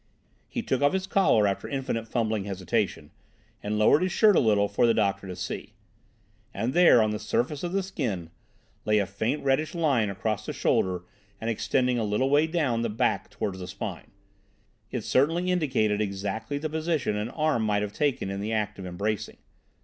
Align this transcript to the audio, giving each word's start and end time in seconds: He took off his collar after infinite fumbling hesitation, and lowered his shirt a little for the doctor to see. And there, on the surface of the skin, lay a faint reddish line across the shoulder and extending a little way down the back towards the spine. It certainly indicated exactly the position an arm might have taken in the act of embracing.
He 0.49 0.63
took 0.63 0.81
off 0.81 0.93
his 0.93 1.05
collar 1.05 1.45
after 1.45 1.67
infinite 1.69 2.07
fumbling 2.07 2.45
hesitation, 2.45 3.11
and 3.61 3.77
lowered 3.77 4.01
his 4.01 4.11
shirt 4.11 4.35
a 4.35 4.39
little 4.39 4.67
for 4.67 4.87
the 4.87 4.95
doctor 4.95 5.27
to 5.27 5.35
see. 5.35 5.75
And 6.55 6.73
there, 6.73 7.03
on 7.03 7.11
the 7.11 7.19
surface 7.19 7.61
of 7.61 7.71
the 7.71 7.83
skin, 7.83 8.31
lay 8.83 8.97
a 8.97 9.05
faint 9.05 9.43
reddish 9.43 9.75
line 9.75 10.09
across 10.09 10.47
the 10.47 10.53
shoulder 10.53 11.03
and 11.39 11.51
extending 11.51 11.99
a 11.99 12.03
little 12.03 12.31
way 12.31 12.47
down 12.47 12.81
the 12.81 12.89
back 12.89 13.29
towards 13.29 13.59
the 13.59 13.67
spine. 13.67 14.09
It 14.89 15.01
certainly 15.01 15.51
indicated 15.51 16.01
exactly 16.01 16.57
the 16.57 16.67
position 16.67 17.15
an 17.15 17.29
arm 17.29 17.61
might 17.63 17.83
have 17.83 17.93
taken 17.93 18.31
in 18.31 18.39
the 18.41 18.53
act 18.53 18.79
of 18.79 18.87
embracing. 18.87 19.37